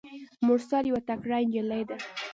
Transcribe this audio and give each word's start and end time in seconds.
مرسل 0.47 0.83
یوه 0.91 1.01
تکړه 1.07 1.37
نجلۍ 1.47 1.83
ده. 1.89 1.97